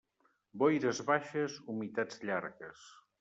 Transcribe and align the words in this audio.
Boires 0.61 1.01
baixes, 1.09 1.59
humitats 1.73 2.21
llargues. 2.27 2.83